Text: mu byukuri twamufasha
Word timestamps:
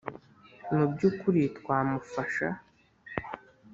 mu 0.75 0.85
byukuri 0.91 1.41
twamufasha 1.57 2.47